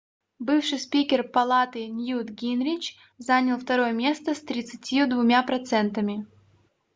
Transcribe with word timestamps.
бывший 0.45 0.79
спикер 0.83 1.21
палаты 1.27 1.85
ньют 1.87 2.31
гингрич 2.31 2.97
занял 3.19 3.59
второе 3.59 3.91
место 3.91 4.33
с 4.33 4.39
32 4.41 5.43
процентами 5.43 6.25